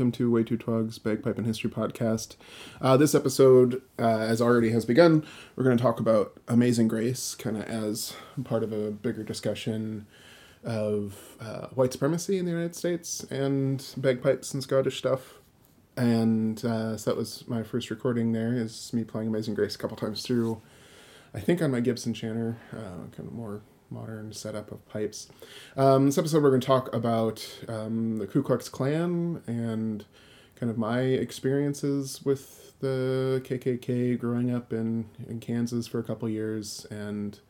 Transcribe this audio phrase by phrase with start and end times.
[0.00, 2.36] Welcome to Way Too Twog's Bagpipe and History podcast.
[2.80, 7.34] Uh, this episode, uh, as already has begun, we're going to talk about Amazing Grace,
[7.34, 10.06] kind of as part of a bigger discussion
[10.64, 15.34] of uh, white supremacy in the United States and bagpipes and Scottish stuff.
[15.98, 19.78] And uh, so that was my first recording there, is me playing Amazing Grace a
[19.78, 20.62] couple times through.
[21.34, 25.28] I think on my Gibson Chanter, uh, kind of more modern setup of pipes.
[25.76, 30.04] Um, this episode, we're going to talk about um, the Ku Klux Klan and
[30.54, 36.28] kind of my experiences with the KKK growing up in, in Kansas for a couple
[36.28, 37.40] years and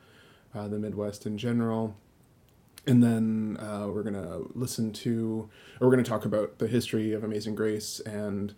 [0.54, 1.96] uh, the Midwest in general.
[2.86, 5.48] And then uh, we're going to listen to,
[5.80, 8.54] or we're going to talk about the history of Amazing Grace and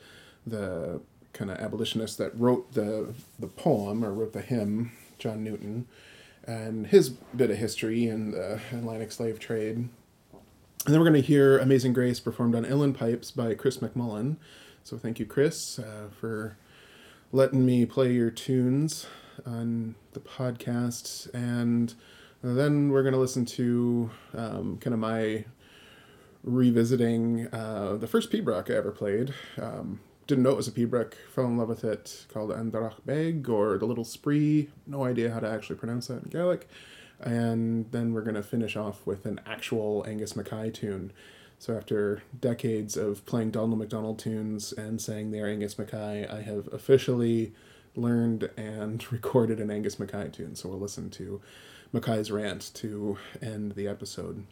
[0.46, 1.00] the
[1.32, 5.86] kind of abolitionist that wrote the, the poem or wrote the hymn, John Newton
[6.46, 9.76] and his bit of history in the Atlantic slave trade.
[9.76, 14.36] And then we're going to hear Amazing Grace performed on Uilleann Pipes by Chris McMullen.
[14.82, 16.56] So thank you, Chris, uh, for
[17.30, 19.06] letting me play your tunes
[19.46, 21.32] on the podcast.
[21.32, 21.94] And
[22.42, 25.44] then we're going to listen to um, kind of my
[26.42, 29.32] revisiting uh, the first pibroch I ever played.
[29.60, 33.48] Um, didn't know it was a pibroch, fell in love with it, called Andarach Beg
[33.48, 34.70] or The Little Spree.
[34.86, 36.68] No idea how to actually pronounce that in Gaelic.
[37.20, 41.12] And then we're going to finish off with an actual Angus Mackay tune.
[41.58, 46.68] So after decades of playing Donald McDonald tunes and saying they're Angus Mackay, I have
[46.72, 47.52] officially
[47.94, 50.56] learned and recorded an Angus Mackay tune.
[50.56, 51.40] So we'll listen to
[51.92, 54.44] Mackay's rant to end the episode.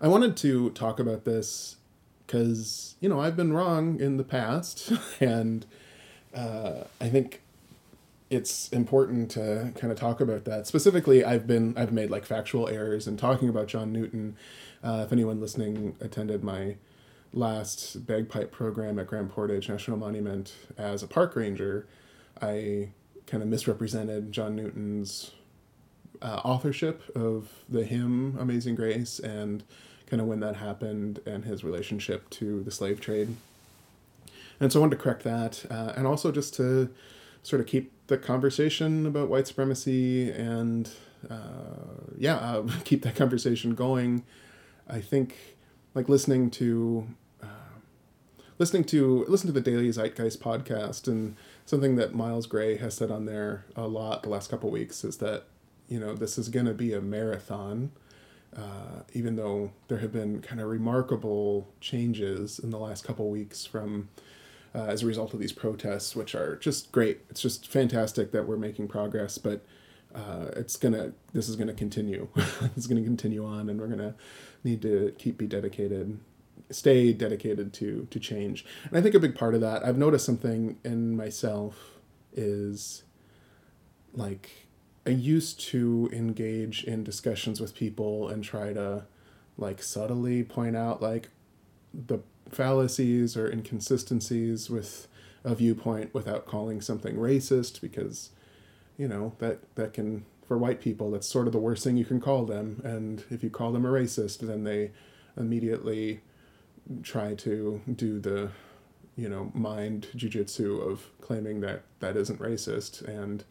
[0.00, 1.76] I wanted to talk about this
[2.28, 5.66] because you know I've been wrong in the past, and
[6.34, 7.40] uh, I think
[8.30, 10.66] it's important to kind of talk about that.
[10.66, 14.36] Specifically, I've been I've made like factual errors in talking about John Newton.
[14.84, 16.76] Uh, if anyone listening attended my
[17.32, 21.86] last bagpipe program at Grand Portage National Monument as a park ranger,
[22.40, 22.90] I
[23.26, 25.32] kind of misrepresented John Newton's
[26.22, 29.64] uh, authorship of the hymn Amazing Grace and
[30.08, 33.36] kind of when that happened and his relationship to the slave trade.
[34.60, 36.90] And so I wanted to correct that, uh, and also just to
[37.42, 40.90] sort of keep the conversation about white supremacy and
[41.30, 44.24] uh, yeah, uh, keep that conversation going.
[44.88, 45.36] I think
[45.94, 47.06] like listening to
[47.42, 47.46] uh,
[48.58, 53.10] listening to listen to the Daily Zeitgeist podcast and something that Miles Gray has said
[53.10, 55.44] on there a lot the last couple weeks is that
[55.88, 57.92] you know this is going to be a marathon
[58.56, 63.64] uh, even though there have been kind of remarkable changes in the last couple weeks
[63.64, 64.08] from
[64.74, 67.20] uh, as a result of these protests, which are just great.
[67.30, 69.64] It's just fantastic that we're making progress, but
[70.14, 72.28] uh, it's gonna this is gonna continue.
[72.76, 74.14] it's gonna continue on, and we're gonna
[74.64, 76.18] need to keep be dedicated,
[76.70, 78.64] stay dedicated to to change.
[78.84, 81.98] And I think a big part of that, I've noticed something in myself
[82.32, 83.04] is
[84.12, 84.67] like
[85.10, 89.04] used to engage in discussions with people and try to
[89.56, 91.28] like subtly point out like
[91.92, 92.20] the
[92.50, 95.08] fallacies or inconsistencies with
[95.44, 98.30] a viewpoint without calling something racist because
[98.96, 102.04] you know that that can for white people that's sort of the worst thing you
[102.04, 102.80] can call them.
[102.82, 104.92] And if you call them a racist then they
[105.36, 106.20] immediately
[107.02, 108.50] try to do the
[109.14, 113.06] you know mind jujitsu of claiming that that isn't racist.
[113.06, 113.44] And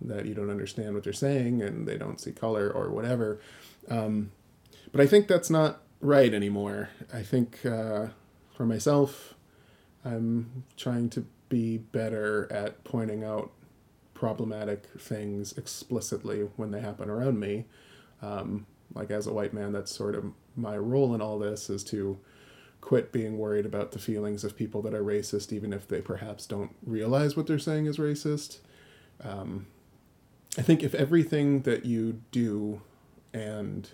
[0.00, 3.40] that you don't understand what they're saying and they don't see color or whatever.
[3.88, 4.30] Um,
[4.92, 6.90] but I think that's not right anymore.
[7.12, 8.08] I think uh,
[8.56, 9.34] for myself,
[10.04, 13.50] I'm trying to be better at pointing out
[14.12, 17.64] problematic things explicitly when they happen around me.
[18.22, 21.82] Um, like as a white man, that's sort of my role in all this is
[21.84, 22.18] to
[22.80, 26.46] quit being worried about the feelings of people that are racist, even if they perhaps
[26.46, 28.58] don't realize what they're saying is racist.
[29.22, 29.66] Um,
[30.56, 32.80] I think if everything that you do
[33.32, 33.90] and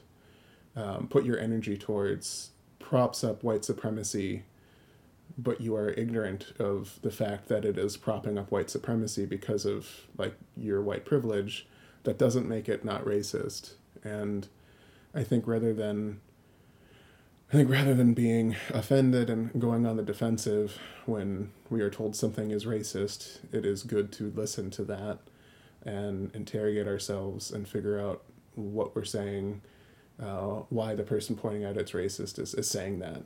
[0.76, 4.44] um, put your energy towards props up white supremacy,
[5.38, 9.64] but you are ignorant of the fact that it is propping up white supremacy because
[9.64, 11.66] of like your white privilege,
[12.04, 13.74] that doesn't make it not racist.
[14.02, 14.48] And
[15.14, 16.20] I think rather than
[17.52, 22.14] I think rather than being offended and going on the defensive when we are told
[22.14, 25.18] something is racist, it is good to listen to that
[25.84, 28.22] and interrogate ourselves and figure out
[28.54, 29.62] what we're saying,
[30.22, 33.22] uh, why the person pointing out it's racist is, is saying that.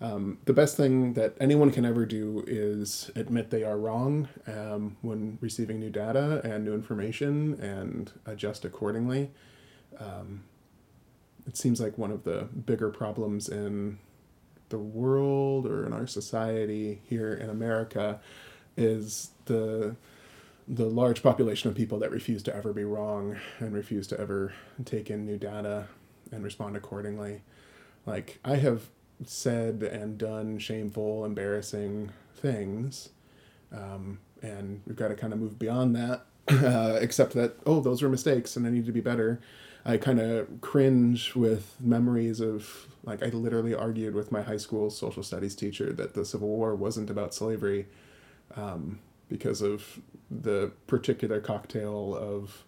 [0.00, 4.96] Um, the best thing that anyone can ever do is admit they are wrong um,
[5.02, 9.30] when receiving new data and new information and adjust accordingly.
[9.98, 10.44] Um,
[11.46, 13.98] it seems like one of the bigger problems in
[14.68, 18.20] the world or in our society here in America
[18.76, 19.96] is the
[20.68, 24.52] the large population of people that refuse to ever be wrong and refuse to ever
[24.84, 25.86] take in new data
[26.30, 27.40] and respond accordingly.
[28.04, 28.82] Like I have
[29.24, 33.08] said and done shameful, embarrassing things,
[33.72, 36.24] um, and we've got to kind of move beyond that.
[36.50, 39.38] Uh, except that oh, those were mistakes, and I need to be better.
[39.84, 44.88] I kind of cringe with memories of like I literally argued with my high school
[44.88, 47.86] social studies teacher that the Civil War wasn't about slavery
[48.56, 48.98] um,
[49.28, 52.64] because of the particular cocktail of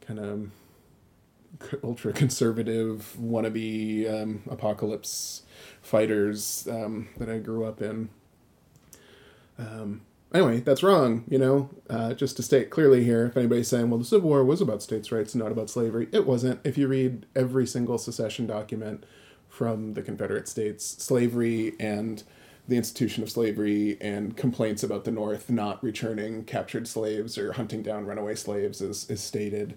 [0.00, 0.50] kind of
[1.84, 5.42] ultra conservative wannabe um, apocalypse
[5.80, 8.08] fighters um, that I grew up in.
[9.58, 10.02] Um,
[10.34, 11.70] anyway, that's wrong, you know.
[11.88, 14.82] Uh, just to state clearly here, if anybody's saying, well, the Civil War was about
[14.82, 16.60] states' rights, not about slavery, it wasn't.
[16.64, 19.04] If you read every single secession document
[19.48, 22.22] from the Confederate States, slavery and
[22.68, 27.82] the institution of slavery and complaints about the North not returning captured slaves or hunting
[27.82, 29.76] down runaway slaves is, is stated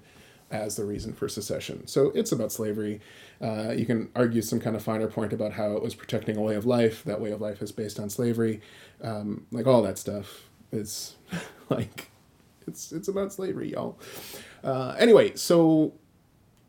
[0.52, 1.88] as the reason for secession.
[1.88, 3.02] So it's about slavery.
[3.42, 6.42] Uh, you can argue some kind of finer point about how it was protecting a
[6.42, 7.04] way of life.
[7.04, 8.62] That way of life is based on slavery.
[9.02, 11.16] Um, like all that stuff is
[11.70, 12.10] like
[12.68, 13.98] it's it's about slavery, y'all.
[14.64, 15.94] Uh, anyway, so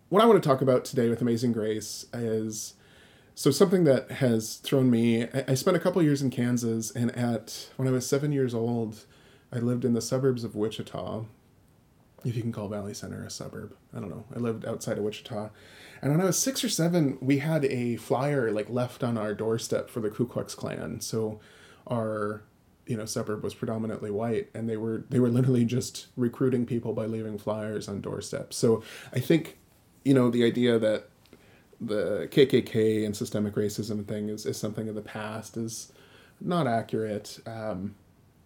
[0.08, 2.74] what I want to talk about today with Amazing Grace is
[3.36, 5.28] so something that has thrown me.
[5.46, 9.04] I, spent a couple years in Kansas, and at when I was seven years old,
[9.52, 11.26] I lived in the suburbs of Wichita,
[12.24, 13.76] if you can call Valley Center a suburb.
[13.94, 14.24] I don't know.
[14.34, 15.50] I lived outside of Wichita.
[16.00, 19.34] And when I was six or seven, we had a flyer like left on our
[19.34, 21.02] doorstep for the Ku Klux Klan.
[21.02, 21.38] So
[21.86, 22.42] our
[22.86, 26.94] you know suburb was predominantly white and they were they were literally just recruiting people
[26.94, 28.56] by leaving flyers on doorsteps.
[28.56, 28.82] So
[29.12, 29.58] I think
[30.06, 31.10] you know the idea that
[31.80, 35.92] the KKK and systemic racism thing is, is something of the past is
[36.40, 37.38] not accurate.
[37.46, 37.94] Um,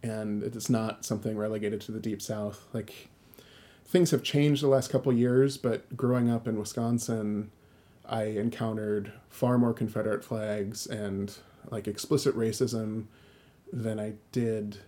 [0.03, 2.67] and it's not something relegated to the deep south.
[2.73, 3.09] Like
[3.85, 7.51] things have changed the last couple years, but growing up in Wisconsin,
[8.09, 11.37] I encountered far more Confederate flags and
[11.71, 13.07] like explicit racism
[13.73, 14.79] than I did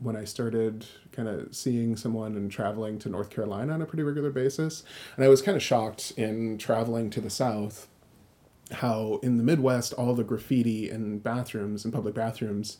[0.00, 4.02] when I started kind of seeing someone and traveling to North Carolina on a pretty
[4.02, 4.84] regular basis.
[5.16, 7.88] And I was kind of shocked in traveling to the South
[8.70, 12.76] how in the Midwest, all the graffiti in bathrooms and public bathrooms,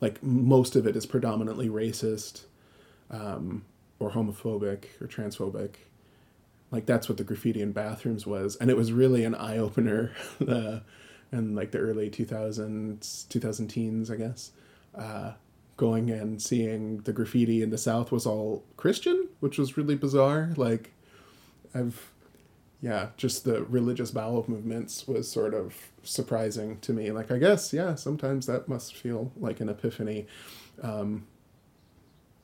[0.00, 2.44] like most of it is predominantly racist.
[3.10, 3.64] Um,
[3.98, 5.74] or homophobic or transphobic.
[6.70, 10.12] Like that's what the graffiti in bathrooms was, and it was really an eye opener
[10.40, 14.50] in like the early 2000s, 2000 teens, I guess.
[14.94, 15.32] Uh,
[15.76, 20.52] going and seeing the graffiti in the South was all Christian, which was really bizarre.
[20.56, 20.92] Like,
[21.74, 22.12] I've,
[22.80, 27.10] yeah, just the religious bowel movements was sort of surprising to me.
[27.10, 30.26] Like, I guess, yeah, sometimes that must feel like an epiphany.
[30.82, 31.26] Um,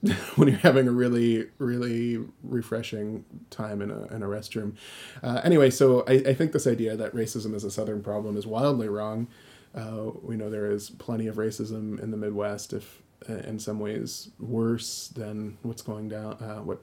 [0.36, 4.74] when you're having a really really refreshing time in a, in a restroom
[5.22, 8.46] uh, anyway so I, I think this idea that racism is a southern problem is
[8.46, 9.28] wildly wrong
[9.74, 14.30] uh, we know there is plenty of racism in the midwest if in some ways
[14.38, 16.82] worse than what's going down uh, what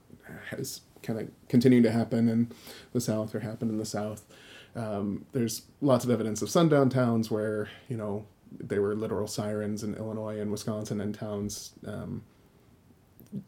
[0.50, 2.52] has kind of continuing to happen in
[2.94, 4.26] the south or happened in the south
[4.76, 8.26] um, there's lots of evidence of sundown towns where you know
[8.60, 12.22] they were literal sirens in illinois and wisconsin and towns um,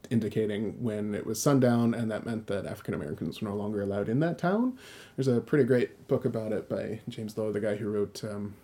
[0.10, 4.10] indicating when it was sundown, and that meant that African Americans were no longer allowed
[4.10, 4.78] in that town.
[5.16, 8.56] There's a pretty great book about it by James Loewen, the guy who wrote um,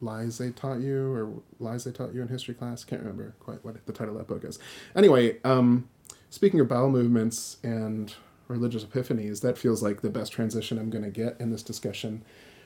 [0.00, 2.84] Lies They Taught You or Lies They Taught You in History Class.
[2.84, 4.58] Can't remember quite what the title of that book is.
[4.96, 5.88] Anyway, um,
[6.30, 8.14] speaking of bowel movements and
[8.48, 12.24] religious epiphanies, that feels like the best transition I'm going to get in this discussion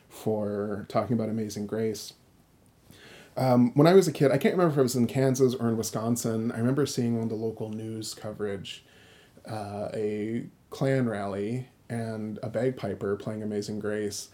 [0.08, 2.14] for talking about Amazing Grace.
[3.36, 5.68] Um, when I was a kid, I can't remember if i was in Kansas or
[5.68, 6.50] in Wisconsin.
[6.50, 8.84] I remember seeing on the local news coverage
[9.48, 14.28] uh, a Klan rally and a bagpiper playing Amazing Grace.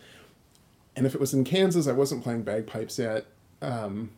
[0.97, 3.27] And if it was in Kansas, I wasn't playing bagpipes yet.
[3.61, 4.11] Um,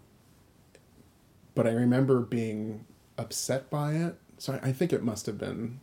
[1.55, 2.85] but I remember being
[3.19, 4.17] upset by it.
[4.39, 5.81] So I, I, think it must have been,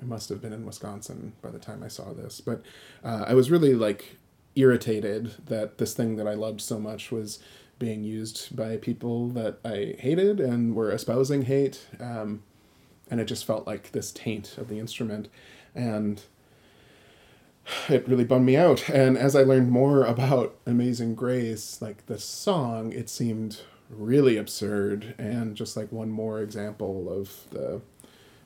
[0.00, 2.40] I must have been in Wisconsin by the time I saw this.
[2.40, 2.62] But
[3.04, 4.16] uh, I was really like
[4.56, 7.38] irritated that this thing that I loved so much was
[7.78, 11.86] being used by people that I hated and were espousing hate.
[12.00, 12.42] Um,
[13.10, 15.28] and it just felt like this taint of the instrument.
[15.74, 16.22] And
[17.88, 18.88] it really bummed me out.
[18.88, 25.14] And as I learned more about Amazing Grace, like the song, it seemed really absurd
[25.18, 27.80] and just like one more example of the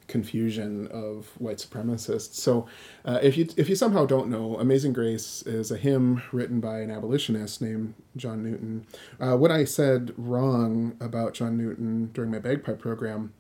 [0.07, 2.35] confusion of white supremacists.
[2.35, 2.67] So,
[3.05, 6.81] uh, if you if you somehow don't know, "Amazing Grace" is a hymn written by
[6.81, 8.87] an abolitionist named John Newton.
[9.21, 13.33] Uh, what I said wrong about John Newton during my bagpipe program,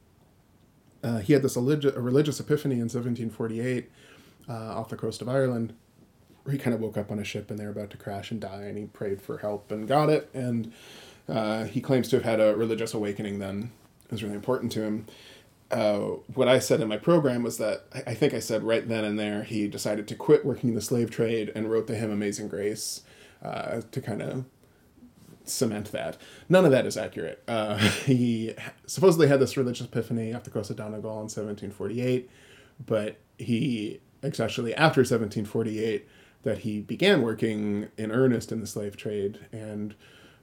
[1.02, 3.90] uh, he had this religious epiphany in 1748
[4.48, 5.74] uh, off the coast of Ireland.
[6.42, 8.30] Where he kind of woke up on a ship and they were about to crash
[8.30, 10.30] and die, and he prayed for help and got it.
[10.32, 10.72] And
[11.28, 13.72] uh, he claims to have had a religious awakening then.
[14.06, 15.06] It was really important to him
[15.70, 15.98] uh,
[16.34, 19.18] what I said in my program was that I, think I said right then and
[19.18, 22.48] there he decided to quit working in the slave trade and wrote the hymn Amazing
[22.48, 23.02] Grace
[23.42, 24.44] uh, to kind of
[25.44, 26.16] cement that.
[26.48, 27.42] None of that is accurate.
[27.46, 28.54] Uh, he
[28.86, 32.28] supposedly had this religious epiphany off the coast of Donegal in 1748,
[32.84, 36.06] but he, it's actually after 1748
[36.42, 39.94] that he began working in earnest in the slave trade and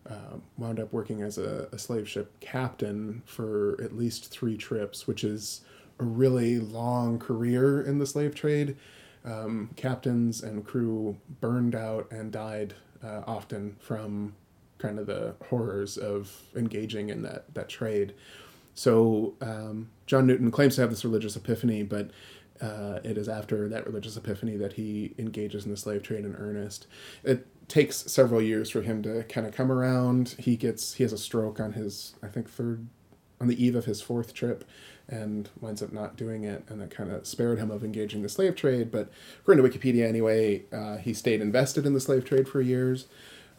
[0.10, 5.06] uh, wound up working as a, a, slave ship captain for at least three trips,
[5.06, 5.62] which is
[6.00, 8.78] a really long career in the slave trade.
[9.26, 14.34] Um, captains and crew burned out and died uh, often from
[14.78, 18.14] kind of the horrors of engaging in that, that trade.
[18.76, 22.12] So um, John Newton claims to have this religious epiphany, but
[22.62, 26.36] uh, it is after that religious epiphany that he engages in the slave trade in
[26.36, 26.88] earnest.
[27.24, 30.36] It takes several years for him to kind of come around.
[30.40, 32.88] He gets he has a stroke on his I think third
[33.40, 34.64] on the eve of his fourth trip
[35.08, 38.30] and winds up not doing it and that kind of spared him of engaging the
[38.30, 39.10] slave trade but
[39.40, 43.06] according to wikipedia anyway uh, he stayed invested in the slave trade for years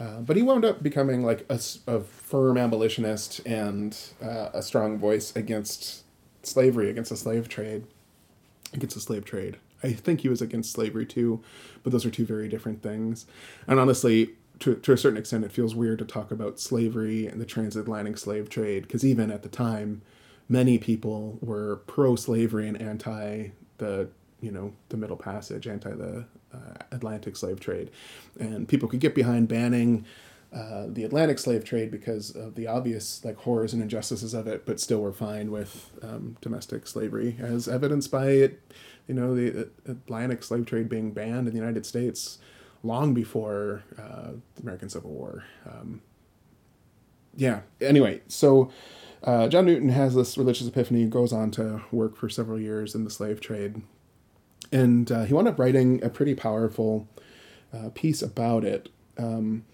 [0.01, 4.99] uh, but he wound up becoming like a, a firm abolitionist and uh, a strong
[4.99, 6.05] voice against
[6.43, 7.85] slavery against the slave trade
[8.73, 11.43] against the slave trade I think he was against slavery too,
[11.83, 13.27] but those are two very different things.
[13.67, 17.41] And honestly, to, to a certain extent, it feels weird to talk about slavery and
[17.41, 20.03] the transatlantic slave trade because even at the time,
[20.49, 24.09] many people were pro-slavery and anti the
[24.41, 27.91] you know the Middle Passage, anti the uh, Atlantic slave trade,
[28.41, 30.05] and people could get behind banning
[30.53, 34.65] uh, the Atlantic slave trade because of the obvious like horrors and injustices of it,
[34.65, 38.61] but still were fine with um, domestic slavery, as evidenced by it
[39.09, 42.39] you know, the Atlantic slave trade being banned in the United States
[42.83, 45.45] long before uh, the American Civil War.
[45.67, 46.03] Um,
[47.35, 47.63] yeah.
[47.81, 48.71] Anyway, so
[49.25, 53.05] uh, John Newton has this religious epiphany, goes on to work for several years in
[53.05, 53.81] the slave trade,
[54.71, 57.09] and uh, he wound up writing a pretty powerful
[57.73, 58.91] uh, piece about it.
[59.17, 59.65] Um,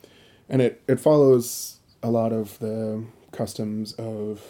[0.49, 4.43] and it, it follows a lot of the customs of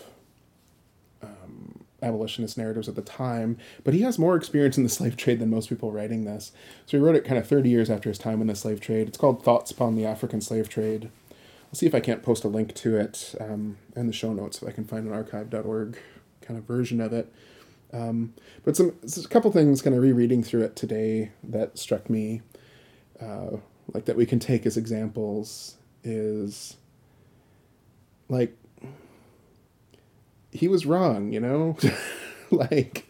[2.05, 5.51] abolitionist narratives at the time, but he has more experience in the slave trade than
[5.51, 6.53] most people writing this.
[6.87, 9.09] So he wrote it kind of 30 years after his time in the slave trade.
[9.09, 11.11] It's called Thoughts Upon the African Slave Trade.
[11.31, 14.63] I'll see if I can't post a link to it um, in the show notes
[14.63, 15.99] if I can find an archive.org
[16.43, 17.33] kind of version of it.
[17.93, 18.35] Um,
[18.65, 22.43] but some a couple things kind of rereading through it today that struck me,
[23.21, 23.57] uh,
[23.93, 26.77] like that we can take as examples is
[28.29, 28.57] like
[30.53, 31.77] he was wrong, you know?
[32.51, 33.09] like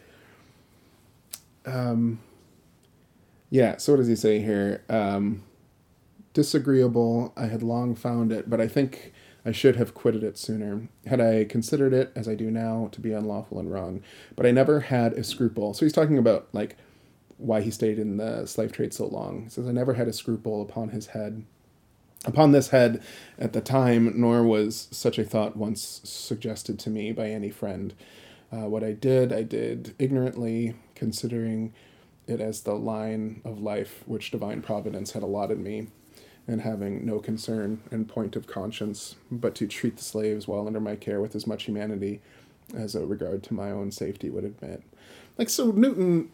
[1.66, 2.20] um
[3.50, 4.82] yeah, so what does he say here?
[4.88, 5.42] Um
[6.32, 9.12] disagreeable, I had long found it, but I think
[9.46, 10.88] I should have quitted it sooner.
[11.06, 14.02] Had I considered it, as I do now, to be unlawful and wrong.
[14.36, 15.74] But I never had a scruple.
[15.74, 16.76] So he's talking about like
[17.36, 19.42] why he stayed in the slave trade so long.
[19.44, 21.44] He says, I never had a scruple upon his head
[22.24, 23.02] upon this head
[23.38, 27.94] at the time, nor was such a thought once suggested to me by any friend.
[28.52, 31.72] Uh, what I did, I did ignorantly, considering
[32.26, 35.88] it as the line of life which divine providence had allotted me,
[36.46, 40.80] and having no concern and point of conscience but to treat the slaves while under
[40.80, 42.20] my care with as much humanity
[42.74, 44.82] as a regard to my own safety would admit.
[45.38, 46.30] Like, so Newton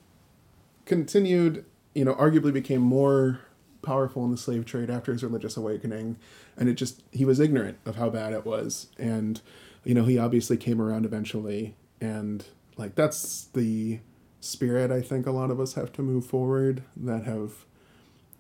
[0.85, 3.40] continued, you know, arguably became more
[3.82, 6.16] powerful in the slave trade after his religious awakening
[6.56, 8.88] and it just he was ignorant of how bad it was.
[8.99, 9.40] And
[9.84, 11.75] you know he obviously came around eventually.
[12.00, 12.44] And
[12.76, 14.00] like that's the
[14.42, 17.66] spirit i think a lot of us have to move forward that have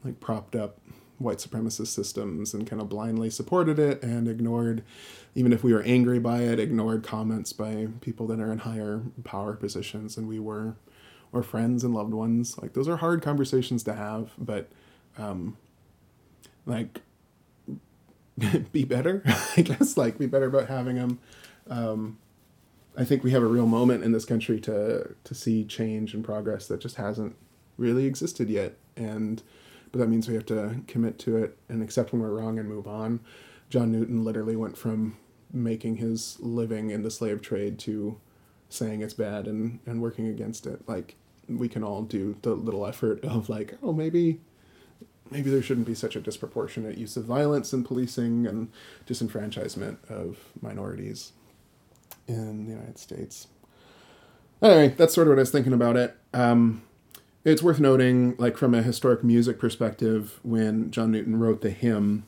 [0.02, 0.78] like propped up
[1.18, 4.82] white supremacist systems and kind of blindly supported it and ignored
[5.34, 9.02] even if we were angry by it ignored comments by people that are in higher
[9.24, 10.74] power positions and we were
[11.32, 12.58] or friends and loved ones.
[12.58, 14.70] Like those are hard conversations to have but
[15.18, 15.56] um,
[16.66, 17.00] like
[18.72, 19.22] be better
[19.56, 21.18] i guess like be better about having them
[21.68, 22.18] um,
[22.96, 26.24] i think we have a real moment in this country to to see change and
[26.24, 27.36] progress that just hasn't
[27.76, 29.42] really existed yet and
[29.92, 32.68] but that means we have to commit to it and accept when we're wrong and
[32.68, 33.20] move on
[33.68, 35.16] john newton literally went from
[35.52, 38.20] making his living in the slave trade to
[38.68, 40.88] saying it's bad and and working against it.
[40.88, 41.16] Like
[41.48, 44.40] we can all do the little effort of like, oh, maybe
[45.30, 48.70] maybe there shouldn't be such a disproportionate use of violence in policing and
[49.06, 51.32] disenfranchisement of minorities
[52.26, 53.48] in the United States.
[54.62, 56.16] Anyway, that's sort of what I was thinking about it.
[56.34, 56.82] Um,
[57.44, 62.26] it's worth noting, like from a historic music perspective, when John Newton wrote the hymn,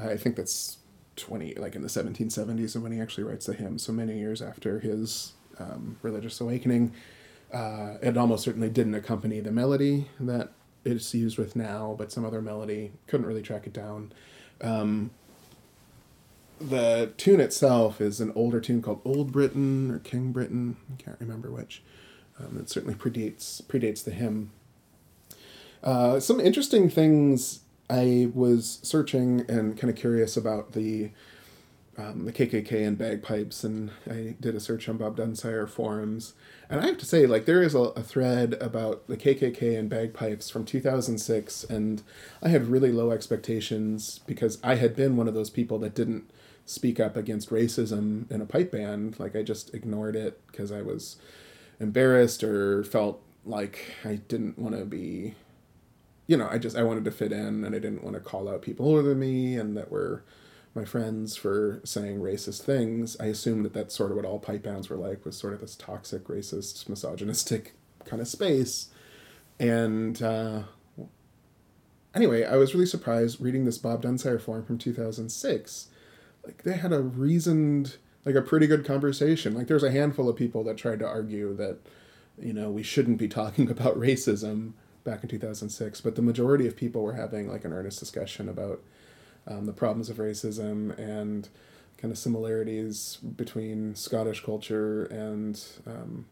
[0.00, 0.78] I think that's
[1.16, 4.40] 20, like in the 1770s, and when he actually writes the hymn, so many years
[4.40, 6.92] after his um, religious awakening,
[7.52, 10.52] uh, it almost certainly didn't accompany the melody that
[10.84, 12.92] it's used with now, but some other melody.
[13.06, 14.12] Couldn't really track it down.
[14.60, 15.10] Um,
[16.60, 20.76] the tune itself is an older tune called Old Britain or King Britain.
[20.92, 21.82] I can't remember which.
[22.38, 24.50] Um, it certainly predates predates the hymn.
[25.82, 31.10] Uh, some interesting things I was searching and kind of curious about the
[31.96, 36.34] um, the KKK and bagpipes, and I did a search on Bob Dunsire forums.
[36.68, 39.88] And I have to say, like, there is a, a, thread about the KKK and
[39.88, 42.02] bagpipes from 2006, and
[42.42, 46.30] I had really low expectations because I had been one of those people that didn't
[46.66, 49.20] speak up against racism in a pipe band.
[49.20, 51.16] Like, I just ignored it because I was
[51.78, 55.34] embarrassed or felt like I didn't want to be,
[56.26, 58.48] you know, I just, I wanted to fit in and I didn't want to call
[58.48, 60.24] out people older than me and that were
[60.74, 64.64] my friends for saying racist things, I assumed that that's sort of what all pipe
[64.64, 68.88] bands were like, was sort of this toxic, racist, misogynistic kind of space.
[69.60, 70.62] And uh,
[72.14, 75.88] anyway, I was really surprised reading this Bob Dunsire forum from 2006.
[76.44, 79.54] Like, they had a reasoned, like, a pretty good conversation.
[79.54, 81.78] Like, there's a handful of people that tried to argue that,
[82.38, 84.72] you know, we shouldn't be talking about racism
[85.04, 88.82] back in 2006, but the majority of people were having, like, an earnest discussion about
[89.46, 91.48] um, the problems of racism and
[91.98, 96.26] kind of similarities between Scottish culture and um,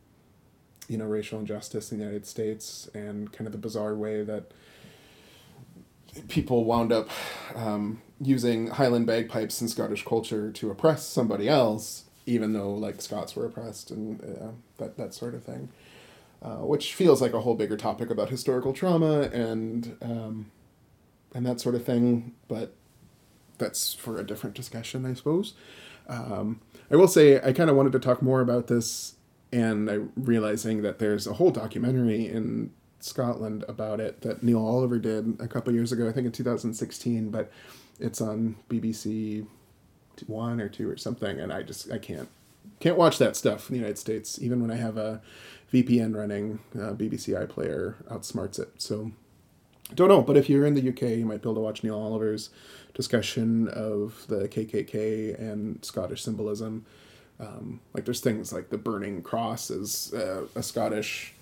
[0.88, 4.53] you know racial injustice in the United States and kind of the bizarre way that
[6.29, 7.09] people wound up
[7.55, 13.35] um, using Highland bagpipes in Scottish culture to oppress somebody else, even though like Scots
[13.35, 14.48] were oppressed and uh,
[14.79, 15.70] that that sort of thing,
[16.42, 20.51] uh, which feels like a whole bigger topic about historical trauma and um,
[21.35, 22.35] and that sort of thing.
[22.48, 22.75] But
[23.62, 25.55] that's for a different discussion, I suppose.
[26.09, 29.14] Um, I will say I kind of wanted to talk more about this,
[29.53, 34.98] and I realizing that there's a whole documentary in Scotland about it that Neil Oliver
[34.98, 36.09] did a couple years ago.
[36.09, 37.51] I think in 2016, but
[37.98, 39.46] it's on BBC
[40.27, 42.29] one or two or something, and I just I can't
[42.81, 45.22] can't watch that stuff in the United States, even when I have a
[45.72, 46.61] VPN running.
[46.75, 49.12] Uh, BBC iPlayer outsmarts it, so
[49.95, 50.23] don't know.
[50.23, 52.51] But if you're in the UK, you might be able to watch Neil Oliver's
[52.95, 56.85] discussion of the KKK and Scottish symbolism.
[57.40, 61.35] Um, like there's things like the burning cross is uh, a Scottish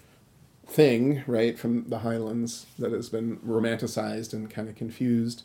[0.67, 5.43] thing, right, from the Highlands that has been romanticized and kind of confused,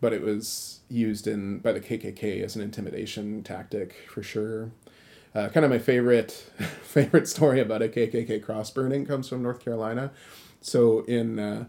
[0.00, 4.70] but it was used in by the KKK as an intimidation tactic for sure.
[5.34, 6.30] Uh, kind of my favorite
[6.82, 10.12] favorite story about a KKK cross burning comes from North Carolina.
[10.60, 11.64] So in uh,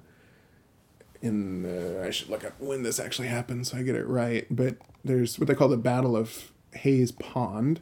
[1.25, 4.45] in uh, I should look up when this actually happened so I get it right.
[4.49, 7.81] But there's what they call the Battle of Hayes Pond.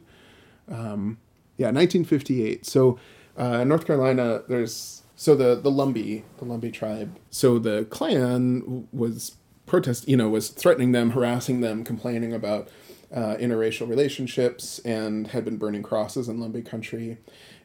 [0.68, 1.18] Um,
[1.56, 2.66] yeah, 1958.
[2.66, 2.98] So
[3.36, 7.16] uh, North Carolina, there's so the the Lumbee, the Lumbee tribe.
[7.30, 12.68] So the Klan was protest, you know, was threatening them, harassing them, complaining about
[13.14, 17.18] uh, interracial relationships, and had been burning crosses in Lumbee country.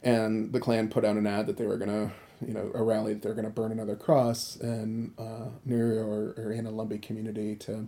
[0.03, 2.11] And the Klan put out an ad that they were gonna
[2.45, 6.33] you know a rally that they're going to burn another cross and uh, near or,
[6.37, 7.87] or in a Lumbee community to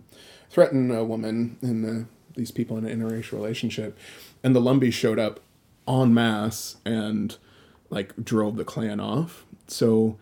[0.50, 3.98] threaten a woman and the, these people in an interracial relationship,
[4.42, 5.40] and the Lumbee showed up
[5.88, 7.36] en masse and
[7.90, 9.44] like drove the Klan off.
[9.66, 10.18] So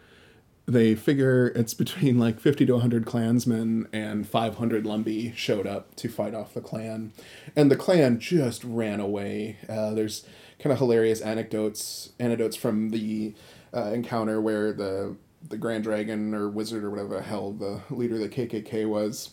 [0.66, 6.08] they figure it's between like 50 to 100 Klansmen and 500 Lumbee showed up to
[6.08, 7.12] fight off the Klan.
[7.56, 9.58] And the Klan just ran away.
[9.68, 10.24] Uh, there's
[10.58, 13.34] kind of hilarious anecdotes, anecdotes from the
[13.74, 15.16] uh, encounter where the
[15.48, 19.30] the Grand Dragon or Wizard or whatever the hell the leader of the KKK was,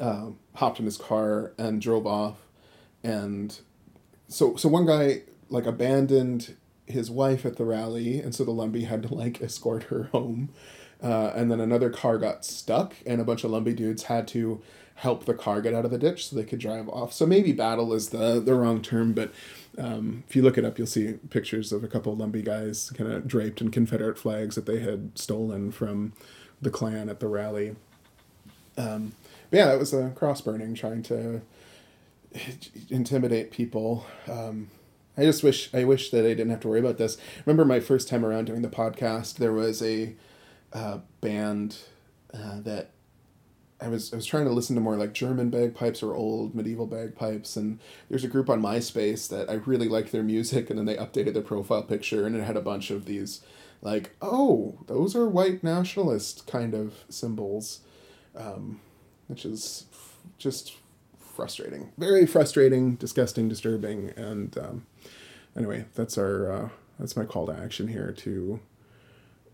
[0.00, 2.36] uh, hopped in his car and drove off,
[3.02, 3.58] and
[4.28, 6.56] so so one guy like abandoned
[6.88, 10.50] his wife at the rally, and so the Lumbee had to like escort her home,
[11.02, 14.60] uh, and then another car got stuck, and a bunch of Lumbee dudes had to
[14.96, 17.12] help the car get out of the ditch so they could drive off.
[17.12, 19.32] So maybe battle is the the wrong term, but
[19.78, 22.90] um, if you look it up, you'll see pictures of a couple of Lumbee guys
[22.90, 26.12] kind of draped in Confederate flags that they had stolen from
[26.60, 27.76] the Klan at the rally.
[28.76, 29.12] Um,
[29.50, 31.42] but yeah, it was a cross burning, trying to
[32.90, 34.04] intimidate people.
[34.28, 34.68] Um,
[35.18, 37.18] I just wish I wish that I didn't have to worry about this.
[37.44, 40.14] Remember my first time around doing the podcast, there was a
[40.72, 41.78] uh, band
[42.32, 42.90] uh, that
[43.80, 46.86] I was I was trying to listen to more like German bagpipes or old medieval
[46.86, 50.86] bagpipes, and there's a group on MySpace that I really liked their music, and then
[50.86, 53.40] they updated their profile picture, and it had a bunch of these,
[53.82, 57.80] like, oh, those are white nationalist kind of symbols,
[58.36, 58.80] um,
[59.28, 60.74] which is f- just
[61.18, 64.86] frustrating, very frustrating, disgusting, disturbing, and um,
[65.58, 66.68] anyway, that's our uh,
[66.98, 68.60] that's my call to action here to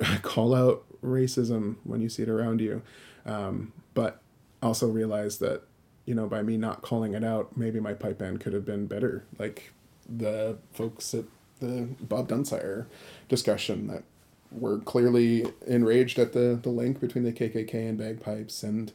[0.22, 2.82] call out racism when you see it around you.
[3.26, 4.20] Um, but
[4.62, 5.62] also realize that,
[6.04, 8.86] you know, by me not calling it out, maybe my pipe band could have been
[8.86, 9.24] better.
[9.38, 9.72] Like
[10.08, 11.24] the folks at
[11.60, 12.86] the Bob Dunsire
[13.28, 14.04] discussion that
[14.50, 18.92] were clearly enraged at the, the link between the KKK and bagpipes and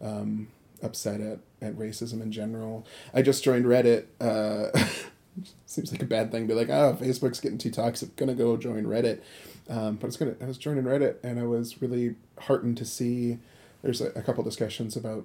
[0.00, 0.48] um,
[0.82, 2.86] upset at, at racism in general.
[3.14, 4.06] I just joined Reddit.
[4.20, 4.70] Uh,
[5.66, 6.46] seems like a bad thing.
[6.46, 8.16] Be like, oh, Facebook's getting too toxic.
[8.16, 9.20] Gonna go join Reddit.
[9.68, 10.34] Um, but it's gonna.
[10.40, 13.38] I was joining Reddit, and I was really heartened to see
[13.82, 15.24] there's a, a couple discussions about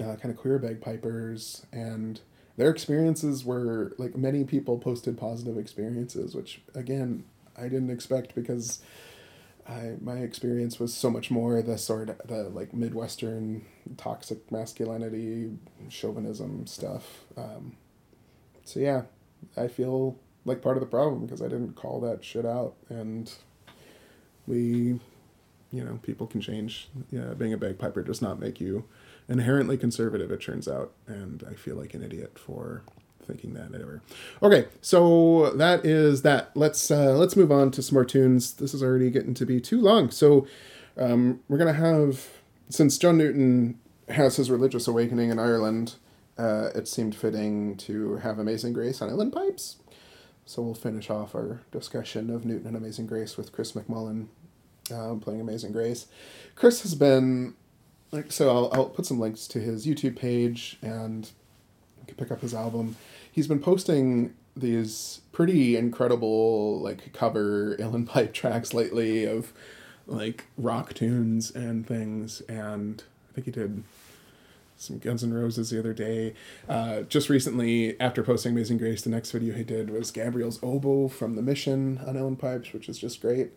[0.00, 2.20] uh, kind of queer bagpipers and
[2.56, 7.24] their experiences were like many people posted positive experiences, which again
[7.56, 8.80] I didn't expect because
[9.68, 13.64] I my experience was so much more the sort of the like midwestern
[13.96, 15.50] toxic masculinity
[15.88, 17.24] chauvinism stuff.
[17.36, 17.76] Um,
[18.64, 19.02] so yeah,
[19.56, 22.74] I feel like part of the problem because I didn't call that shit out.
[22.88, 23.32] And
[24.46, 25.00] we
[25.70, 26.88] you know people can change.
[27.10, 28.84] Yeah being a bagpiper does not make you
[29.28, 30.92] inherently conservative it turns out.
[31.06, 32.82] And i feel like an idiot for
[33.26, 34.02] thinking that ever
[34.42, 36.50] okay so that is that.
[36.54, 38.52] Let's uh, let's move on to some more tunes.
[38.52, 40.10] This is already getting to be too long.
[40.10, 40.46] So
[40.98, 42.28] um, we're gonna have
[42.68, 43.78] since john newton
[44.08, 45.94] has his religious awakening in ireland
[46.38, 49.76] uh, it seemed fitting to have amazing grace on uilleann pipes
[50.46, 54.26] so we'll finish off our discussion of newton and amazing grace with chris mcmullen
[54.92, 56.06] uh, playing Amazing Grace.
[56.54, 57.54] Chris has been
[58.12, 58.50] like so.
[58.50, 61.30] I'll I'll put some links to his YouTube page and
[62.00, 62.96] you can pick up his album.
[63.30, 69.52] He's been posting these pretty incredible like cover uilleann pipe tracks lately of
[70.06, 73.82] like rock tunes and things and I think he did
[74.76, 76.34] some Guns N' Roses the other day.
[76.68, 81.08] Uh, just recently, after posting Amazing Grace, the next video he did was Gabriel's Oboe
[81.08, 83.50] from The Mission on Uilleann Pipes, which is just great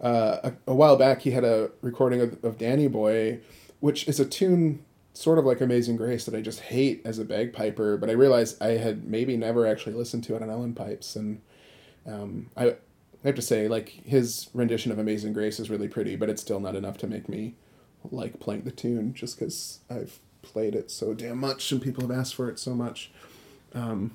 [0.00, 3.40] uh, a, a, while back he had a recording of, of Danny Boy,
[3.80, 7.24] which is a tune sort of like Amazing Grace that I just hate as a
[7.24, 11.16] bagpiper, but I realized I had maybe never actually listened to it on Uilleann Pipes,
[11.16, 11.42] and
[12.06, 12.76] um, I, I
[13.24, 16.60] have to say like his rendition of Amazing Grace is really pretty, but it's still
[16.60, 17.56] not enough to make me
[18.10, 22.16] like playing the tune just because I've played it so damn much and people have
[22.16, 23.10] asked for it so much.
[23.74, 24.14] Um,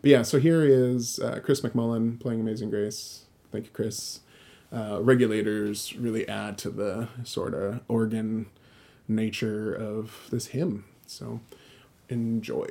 [0.00, 3.24] but yeah, so here is uh, Chris McMullen playing Amazing Grace.
[3.52, 4.20] Thank you, Chris
[4.72, 8.46] uh, regulators really add to the sort of organ
[9.08, 10.84] nature of this hymn.
[11.06, 11.40] So
[12.08, 12.68] enjoy.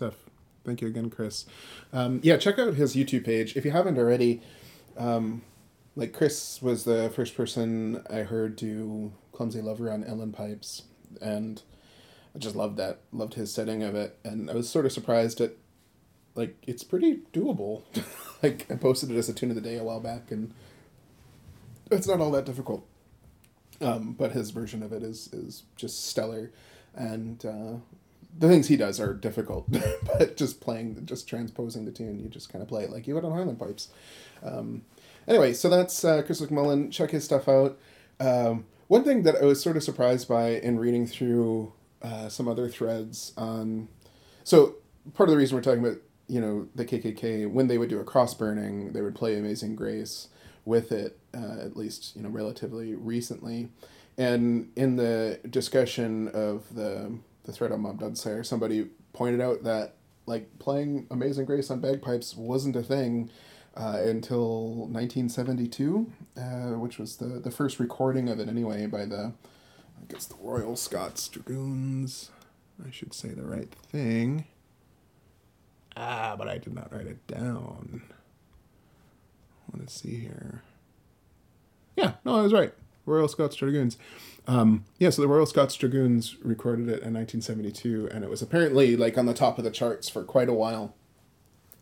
[0.00, 0.30] Stuff.
[0.64, 1.44] Thank you again, Chris.
[1.92, 4.40] Um, yeah, check out his YouTube page if you haven't already.
[4.96, 5.42] Um,
[5.94, 10.84] like Chris was the first person I heard do Clumsy Lover on uilleann pipes,
[11.20, 11.60] and
[12.34, 13.00] I just loved that.
[13.12, 15.52] Loved his setting of it, and I was sort of surprised at
[16.34, 17.82] like it's pretty doable.
[18.42, 20.54] like I posted it as a tune of the day a while back, and
[21.90, 22.86] it's not all that difficult.
[23.82, 26.52] Um, but his version of it is is just stellar,
[26.94, 27.72] and uh,
[28.38, 29.70] the things he does are difficult.
[30.18, 33.14] but just playing, just transposing the tune, you just kind of play it like you
[33.14, 33.88] would on Highland pipes.
[34.42, 34.82] Um,
[35.28, 36.90] anyway, so that's uh, Chris McMullen.
[36.90, 37.78] Check his stuff out.
[38.18, 42.48] Um, one thing that I was sort of surprised by in reading through uh, some
[42.48, 43.88] other threads on,
[44.42, 44.76] so
[45.14, 48.00] part of the reason we're talking about you know the KKK when they would do
[48.00, 50.28] a cross burning, they would play Amazing Grace
[50.64, 53.70] with it uh, at least you know relatively recently,
[54.18, 57.18] and in the discussion of the
[57.50, 59.94] the thread on Bob Dunsire, somebody pointed out that
[60.26, 63.30] like playing Amazing Grace on bagpipes wasn't a thing
[63.76, 66.40] uh, until 1972, uh,
[66.78, 69.32] which was the, the first recording of it anyway by the,
[70.00, 72.30] I guess the Royal Scots Dragoons.
[72.86, 74.44] I should say the right thing.
[75.96, 78.02] Ah, but I did not write it down.
[79.76, 80.62] Let's see here.
[81.96, 82.72] Yeah, no, I was right.
[83.10, 83.96] Royal Scots Dragoons.
[84.46, 88.96] Um, yeah, so the Royal Scots Dragoons recorded it in 1972, and it was apparently
[88.96, 90.94] like on the top of the charts for quite a while.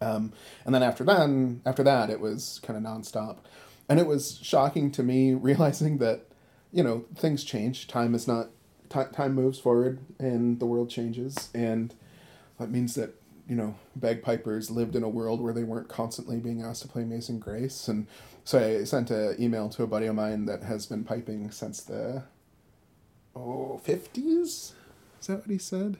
[0.01, 0.33] Um,
[0.65, 1.29] and then after that,
[1.65, 3.39] after that, it was kind of nonstop,
[3.89, 6.27] and it was shocking to me realizing that,
[6.73, 7.87] you know, things change.
[7.87, 8.49] Time is not
[8.89, 11.95] t- time moves forward, and the world changes, and
[12.59, 13.15] that means that
[13.49, 17.03] you know, bagpipers lived in a world where they weren't constantly being asked to play
[17.03, 17.89] Amazing Grace.
[17.89, 18.07] And
[18.49, 21.83] so I sent an email to a buddy of mine that has been piping since
[21.83, 22.23] the
[23.37, 24.73] oh 50s.
[25.21, 25.99] Is that what he said?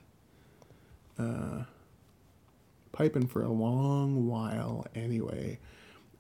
[1.19, 1.65] Uh,
[2.91, 5.59] piping for a long while anyway.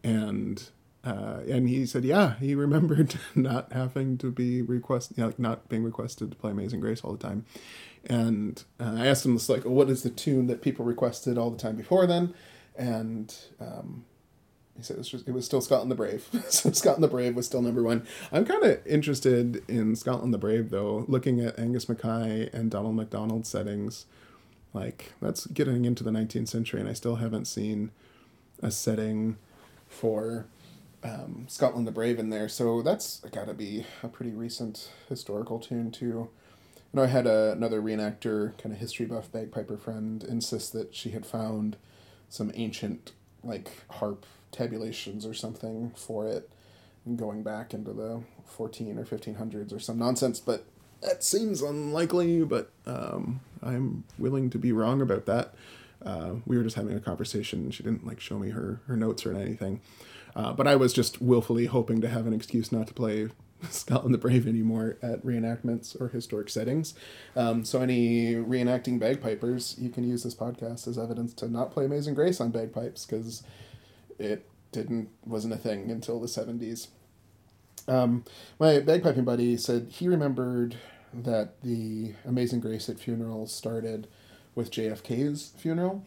[0.05, 0.62] And
[1.03, 5.38] uh, and he said, yeah, he remembered not having to be requested, you know, like
[5.38, 7.47] not being requested to play Amazing Grace all the time.
[8.05, 11.51] And uh, I asked him this, like, what is the tune that people requested all
[11.51, 12.35] the time before then?
[12.77, 14.05] And um,
[14.83, 16.29] said it was, it was still Scotland the Brave.
[16.49, 18.07] so Scotland the Brave was still number one.
[18.31, 22.95] I'm kind of interested in Scotland the Brave, though, looking at Angus Mackay and Donald
[22.95, 24.07] MacDonald's settings.
[24.73, 27.91] Like, that's getting into the 19th century, and I still haven't seen
[28.62, 29.37] a setting
[29.88, 30.47] for
[31.03, 32.49] um, Scotland the Brave in there.
[32.49, 36.07] So that's got to be a pretty recent historical tune, too.
[36.07, 36.31] You
[36.95, 41.11] know, I had a, another reenactor, kind of history buff bagpiper friend, insist that she
[41.11, 41.77] had found
[42.29, 43.12] some ancient,
[43.43, 46.51] like, harp tabulations or something for it,
[47.17, 50.65] going back into the 14 or 1500s or some nonsense, but
[51.01, 55.55] that seems unlikely, but um, I'm willing to be wrong about that.
[56.05, 57.71] Uh, we were just having a conversation.
[57.71, 59.81] She didn't like show me her, her notes or anything.
[60.35, 63.29] Uh, but I was just willfully hoping to have an excuse not to play
[63.71, 66.95] Scotland the Brave anymore at reenactments or historic settings.
[67.35, 71.85] Um, so any reenacting bagpipers, you can use this podcast as evidence to not play
[71.85, 73.43] Amazing Grace on bagpipes because
[74.19, 76.89] it didn't wasn't a thing until the seventies.
[77.87, 78.25] Um,
[78.59, 80.77] my bagpiping buddy said he remembered
[81.15, 84.09] that the Amazing Grace at funerals started
[84.55, 86.05] with JFK's funeral,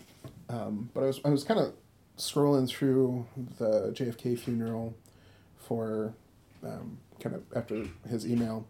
[0.50, 1.74] um, but I was I was kind of
[2.18, 3.26] scrolling through
[3.58, 4.96] the JFK funeral
[5.58, 6.14] for
[6.64, 8.68] um, kind of after his email,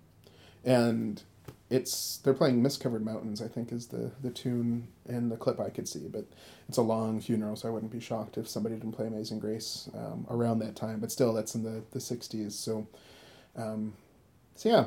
[0.63, 1.21] and
[1.69, 3.41] it's they're playing Mist Covered Mountains.
[3.41, 6.25] I think is the the tune in the clip I could see, but
[6.67, 9.89] it's a long funeral, so I wouldn't be shocked if somebody didn't play Amazing Grace
[9.93, 10.99] um, around that time.
[10.99, 12.53] But still, that's in the the '60s.
[12.53, 12.87] So,
[13.55, 13.93] um,
[14.55, 14.85] so yeah.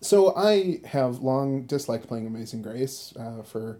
[0.00, 3.78] So I have long disliked playing Amazing Grace uh, for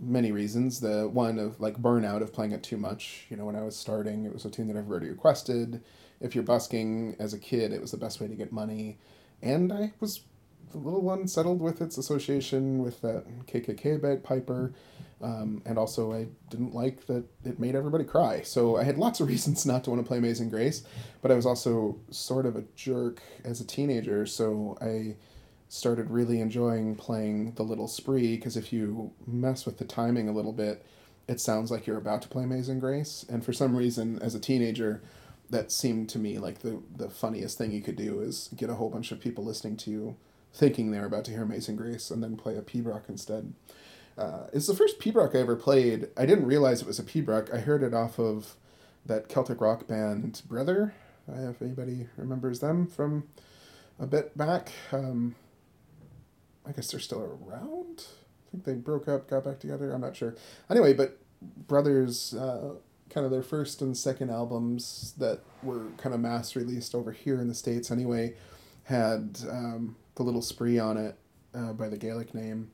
[0.00, 0.80] many reasons.
[0.80, 3.26] The one of like burnout of playing it too much.
[3.28, 5.82] You know, when I was starting, it was a tune that everybody requested.
[6.20, 8.98] If you're busking as a kid, it was the best way to get money.
[9.42, 10.20] And I was
[10.74, 14.72] a little unsettled with its association with that KKK bagpiper.
[15.22, 18.42] Um, and also, I didn't like that it made everybody cry.
[18.42, 20.82] So I had lots of reasons not to want to play Amazing Grace,
[21.22, 24.26] but I was also sort of a jerk as a teenager.
[24.26, 25.16] So I
[25.68, 30.32] started really enjoying playing the little spree because if you mess with the timing a
[30.32, 30.84] little bit,
[31.28, 33.24] it sounds like you're about to play Amazing Grace.
[33.28, 35.02] And for some reason, as a teenager,
[35.50, 38.74] that seemed to me like the the funniest thing you could do is get a
[38.74, 40.16] whole bunch of people listening to you,
[40.56, 43.52] thinking they're about to hear Amazing Grace, and then play a pibroch instead.
[44.16, 46.08] Uh, it's the first pibroch I ever played.
[46.16, 47.54] I didn't realize it was a pibroch.
[47.54, 48.56] I heard it off of
[49.04, 50.94] that Celtic rock band Brother.
[51.28, 53.24] If anybody remembers them from
[53.98, 54.72] a bit back.
[54.92, 55.34] Um,
[56.66, 58.04] I guess they're still around.
[58.46, 59.92] I think they broke up, got back together.
[59.92, 60.34] I'm not sure.
[60.70, 61.18] Anyway, but
[61.66, 62.74] Brothers, uh,
[63.10, 67.40] kind of their first and second albums that were kind of mass released over here
[67.40, 68.34] in the states anyway,
[68.84, 71.16] had um, the little spree on it
[71.54, 72.70] uh, by the Gaelic name,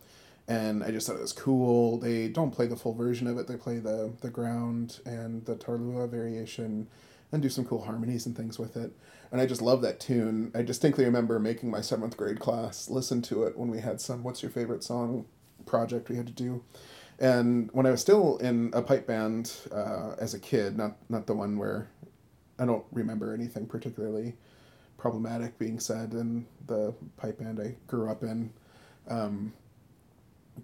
[0.48, 1.98] and I just thought it was cool.
[1.98, 5.56] They don't play the full version of it; they play the the ground and the
[5.56, 6.88] taorluath variation,
[7.30, 8.92] and do some cool harmonies and things with it.
[9.30, 10.50] And I just love that tune.
[10.54, 14.22] I distinctly remember making my seventh grade class listen to it when we had some
[14.22, 15.26] "What's Your Favorite Song"
[15.66, 16.62] project we had to do.
[17.18, 21.26] And when I was still in a pipe band uh, as a kid, not not
[21.26, 21.88] the one where
[22.58, 24.34] I don't remember anything particularly
[24.96, 28.52] problematic being said in the pipe band I grew up in.
[29.08, 29.52] Um,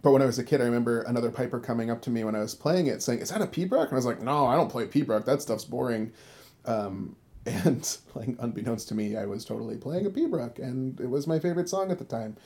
[0.02, 2.34] but when I was a kid, I remember another piper coming up to me when
[2.34, 4.54] I was playing it, saying, "Is that a pibroch?" And I was like, "No, I
[4.54, 5.24] don't play pibroch.
[5.24, 6.12] That stuff's boring."
[6.64, 7.16] Um,
[7.46, 11.38] and like unbeknownst to me, I was totally playing a pibroch, and it was my
[11.38, 12.36] favorite song at the time.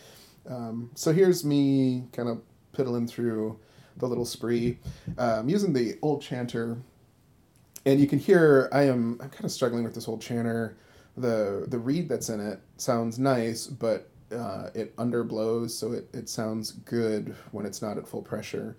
[0.48, 2.40] Um, so here's me kind of
[2.72, 3.58] piddling through
[3.96, 4.78] the little spree,
[5.18, 6.78] um, using the old chanter,
[7.84, 10.76] and you can hear I am I'm kind of struggling with this old chanter.
[11.16, 16.28] The the reed that's in it sounds nice, but uh, it underblows, so it, it
[16.28, 18.76] sounds good when it's not at full pressure,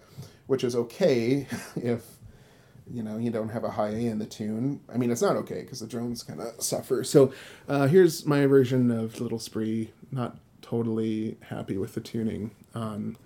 [0.47, 2.03] which is okay if
[2.91, 4.81] you know you don't have a high A in the tune.
[4.93, 7.03] I mean, it's not okay because the drones kind of suffer.
[7.03, 7.31] So
[7.67, 9.91] uh, here's my version of Little Spree.
[10.11, 13.17] Not totally happy with the tuning on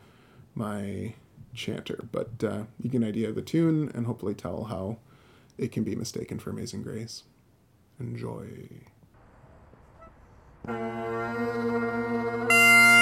[0.55, 1.13] my
[1.53, 4.97] chanter, but uh, you get an idea of the tune and hopefully tell how
[5.57, 7.23] it can be mistaken for Amazing Grace.
[7.99, 8.47] Enjoy.
[10.65, 10.79] Thank
[12.51, 12.96] you.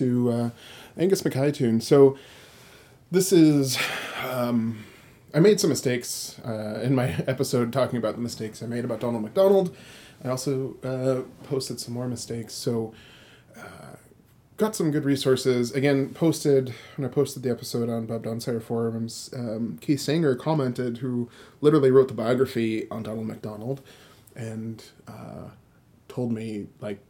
[0.00, 0.50] To uh,
[0.96, 1.82] Angus Mackay tune.
[1.82, 2.16] So
[3.10, 3.78] this is.
[4.26, 4.82] Um,
[5.34, 9.00] I made some mistakes uh, in my episode talking about the mistakes I made about
[9.00, 9.76] Donald McDonald.
[10.24, 12.54] I also uh, posted some more mistakes.
[12.54, 12.94] So
[13.58, 13.96] uh,
[14.56, 15.70] got some good resources.
[15.72, 19.28] Again, posted when I posted the episode on Bob Dunsire forums.
[19.36, 21.28] Um, Keith Sanger commented, who
[21.60, 23.82] literally wrote the biography on Donald McDonald,
[24.34, 25.50] and uh,
[26.08, 27.00] told me like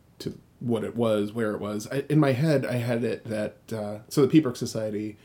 [0.60, 1.88] what it was, where it was.
[1.90, 5.16] I, in my head, I had it that uh, so the Piobaireachd Society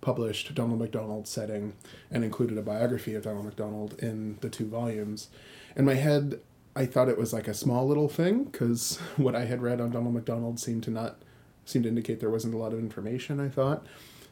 [0.00, 1.74] published Donald McDonald's setting
[2.10, 5.28] and included a biography of Donald McDonald in the two volumes.
[5.76, 6.40] In my head,
[6.76, 9.90] I thought it was like a small little thing because what I had read on
[9.90, 11.16] Donald McDonald seemed to not
[11.64, 13.40] seem to indicate there wasn't a lot of information.
[13.40, 13.86] I thought,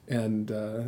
[0.07, 0.83] and uh,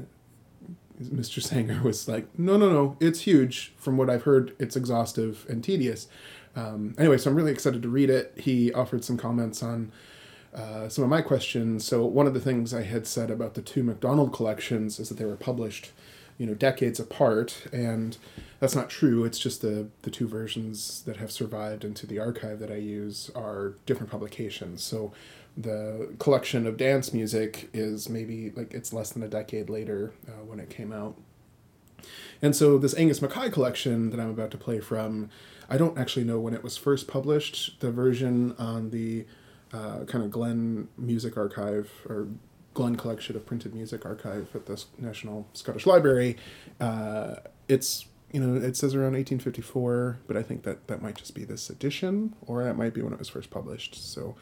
[1.02, 1.42] Mr.
[1.48, 3.72] Sanger was like, "No, no, no, it's huge.
[3.76, 6.08] From what I've heard, it's exhaustive and tedious."
[6.56, 8.34] Um, anyway, so I'm really excited to read it.
[8.36, 9.92] He offered some comments on
[10.54, 11.84] uh, some of my questions.
[11.84, 15.18] So one of the things I had said about the two McDonald collections is that
[15.18, 15.90] they were published,
[16.38, 18.16] you know, decades apart, and
[18.60, 19.24] that's not true.
[19.24, 23.30] It's just the the two versions that have survived into the archive that I use
[23.34, 24.82] are different publications.
[24.84, 25.12] So
[25.56, 30.44] the collection of dance music is maybe like it's less than a decade later uh,
[30.44, 31.16] when it came out.
[32.42, 35.30] And so this Angus Mackay collection that I'm about to play from,
[35.68, 37.80] I don't actually know when it was first published.
[37.80, 39.26] The version on the
[39.72, 42.28] uh, kind of Glen Music Archive or
[42.74, 46.36] Glen Collection of Printed Music Archive at the National Scottish Library.
[46.80, 47.36] Uh,
[47.68, 51.44] it's you know it says around 1854, but I think that that might just be
[51.44, 53.94] this edition, or that might be when it was first published.
[53.94, 54.34] So,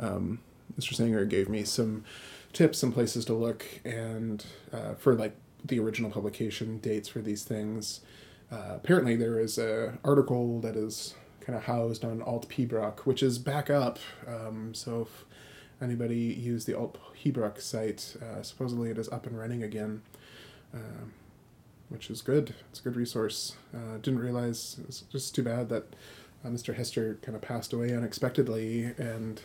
[0.00, 0.40] um,
[0.78, 0.94] Mr.
[0.94, 2.04] Sanger gave me some
[2.52, 7.44] tips, some places to look, and uh, for like the original publication dates for these
[7.44, 8.00] things.
[8.50, 13.22] Uh, apparently, there is a article that is kind of housed on Alt Pibroch, which
[13.22, 13.98] is back up.
[14.26, 15.24] Um, so if
[15.82, 20.02] anybody used the Alt Pibroch site, uh, supposedly it is up and running again,
[20.74, 21.06] uh,
[21.88, 22.54] which is good.
[22.70, 23.56] It's a good resource.
[23.74, 25.94] Uh, didn't realize it's just too bad that
[26.44, 26.74] uh, Mr.
[26.74, 29.40] Hester kind of passed away unexpectedly, and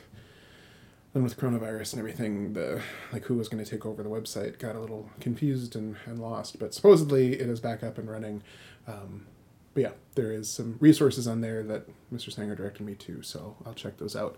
[1.14, 2.82] then with coronavirus and everything, the
[3.12, 6.20] like who was going to take over the website got a little confused and, and
[6.20, 6.60] lost.
[6.60, 8.44] But supposedly it is back up and running.
[8.88, 9.26] Um,
[9.74, 12.32] but yeah, there is some resources on there that Mr.
[12.32, 14.38] Sanger directed me to, so I'll check those out.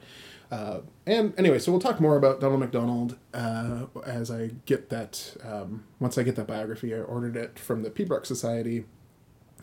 [0.50, 5.36] Uh, and anyway, so we'll talk more about Donald McDonald uh, as I get that.
[5.44, 8.86] Um, once I get that biography, I ordered it from the Piobaireachd Society,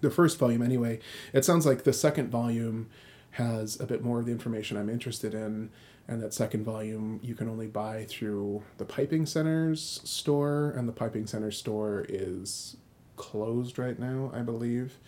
[0.01, 1.01] the first volume anyway.
[1.33, 2.89] It sounds like the second volume
[3.33, 5.71] has a bit more of the information I'm interested in,
[6.09, 10.93] and that second volume you can only buy through the Piping Center's store, and the
[10.93, 12.77] Piping Center store is
[13.17, 14.99] closed right now, I believe.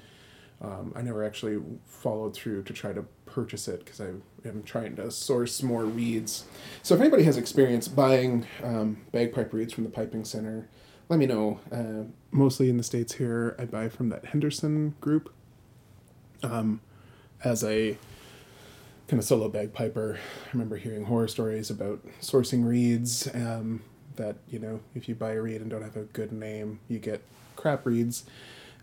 [0.63, 4.09] Um, I never actually followed through to try to purchase it because I
[4.47, 6.45] am trying to source more reeds.
[6.83, 10.69] So if anybody has experience buying um, bagpipe reeds from the Piping Center,
[11.09, 11.61] let me know.
[11.73, 15.33] Uh, mostly in the States here, I buy from that Henderson group
[16.43, 16.83] um,
[17.43, 17.97] as a
[19.11, 20.17] kind of solo bagpiper.
[20.47, 23.83] I remember hearing horror stories about sourcing reeds um,
[24.15, 27.01] that, you know, if you buy a reed and don't have a good name, you
[27.01, 27.21] get
[27.57, 28.25] crap reeds.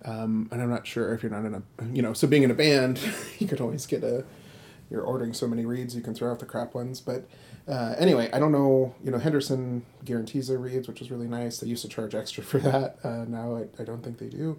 [0.03, 1.63] Um, and I'm not sure if you're not in a,
[1.93, 2.99] you know, so being in a band,
[3.39, 4.25] you could always get a,
[4.91, 6.99] you're ordering so many reeds, you can throw out the crap ones.
[6.99, 7.25] But
[7.65, 11.59] uh, anyway, I don't know, you know, Henderson guarantees their reeds, which is really nice.
[11.59, 12.97] They used to charge extra for that.
[13.01, 14.57] Uh, now I, I don't think they do.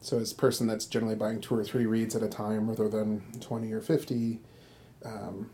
[0.00, 2.88] So as a person that's generally buying two or three reeds at a time rather
[2.88, 4.40] than 20 or 50,
[5.04, 5.50] um,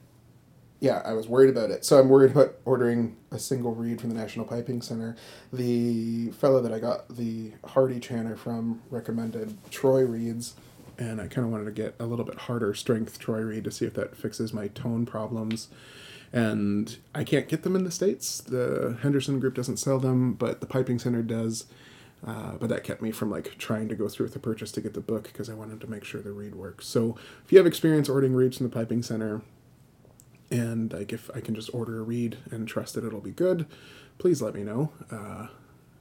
[0.80, 1.84] yeah, I was worried about it.
[1.84, 5.16] So I'm worried about ordering a single reed from the National Piping Center.
[5.53, 10.55] The fellow that I got the Hardie Chanter from recommended Troy reeds,
[10.99, 13.70] and I kind of wanted to get a little bit harder strength Troy reed to
[13.70, 15.68] see if that fixes my tone problems.
[16.32, 18.38] And I can't get them in the States.
[18.38, 21.66] The Henderson group doesn't sell them, but the Piping Center does.
[22.26, 24.80] Uh, but that kept me from like trying to go through with the purchase to
[24.80, 26.86] get the book because I wanted to make sure the reed works.
[26.86, 29.42] So if you have experience ordering reeds from the Piping Center,
[30.50, 33.66] and like if I can just order a reed and trust that it'll be good,
[34.18, 35.48] please let me know uh,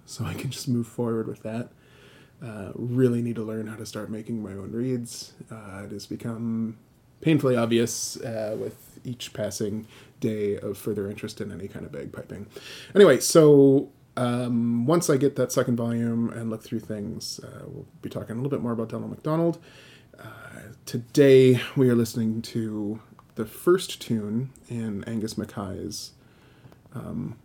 [0.06, 1.70] so I can just move forward with that.
[2.42, 5.34] Uh, really need to learn how to start making my own reeds.
[5.52, 6.78] Uh, it has become
[7.22, 9.88] painfully obvious uh, with each passing
[10.20, 12.46] day of further interest in any kind of bagpiping.
[12.94, 17.86] Anyway, so um, once I get that second volume and look through things, uh, we'll
[18.02, 19.60] be talking a little bit more about Donald McDonald.
[20.20, 23.00] Uh, today we are listening to
[23.36, 26.12] the first tune in Angus Mackay's
[26.94, 27.38] um,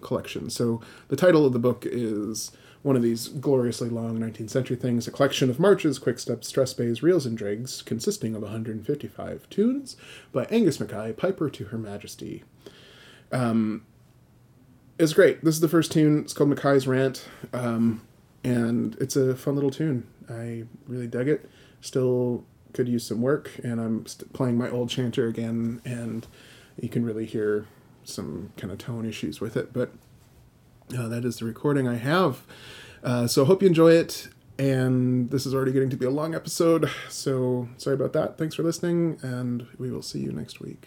[0.00, 0.48] collection.
[0.48, 5.06] So the title of the book is one of these gloriously long 19th century things,
[5.06, 9.96] a collection of marches, quicksteps, strathspeys, reels, and drags, consisting of 155 tunes
[10.32, 12.42] by Angus Mackay, Piper to Her Majesty.
[13.30, 13.84] Um,
[15.00, 15.42] it's great.
[15.42, 16.20] This is the first tune.
[16.20, 18.02] It's called Mackay's Rant, um,
[18.44, 20.06] and it's a fun little tune.
[20.28, 21.48] I really dug it.
[21.80, 22.44] Still
[22.74, 26.26] could use some work, and I'm st- playing my old chanter again, and
[26.78, 27.66] you can really hear
[28.04, 29.90] some kind of tone issues with it, but
[30.96, 32.42] uh, that is the recording I have.
[33.02, 34.28] Uh, so hope you enjoy it.
[34.58, 36.90] And this is already getting to be a long episode.
[37.08, 38.36] So sorry about that.
[38.36, 40.86] Thanks for listening, and we will see you next week.